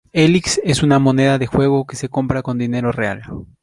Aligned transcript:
Helix 0.13 0.59
es 0.63 0.81
una 0.81 0.97
moneda 0.97 1.37
de 1.37 1.45
juego 1.45 1.85
que 1.85 1.95
se 1.95 2.09
compra 2.09 2.41
con 2.41 2.57
dinero 2.57 2.91
real. 2.91 3.21